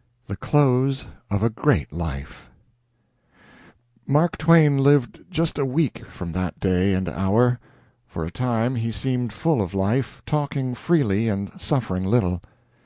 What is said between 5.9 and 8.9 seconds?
from that day and hour. For a time